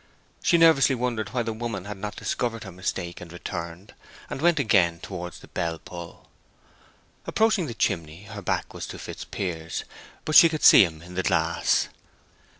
[0.41, 3.93] She nervously wondered why the woman had not discovered her mistake and returned,
[4.31, 6.27] and went again towards the bell pull.
[7.27, 9.83] Approaching the chimney her back was to Fitzpiers,
[10.25, 11.87] but she could see him in the glass.